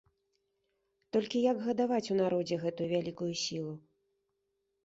[1.17, 3.73] Толькі як гадаваць у народзе гэтую вялікую сілу?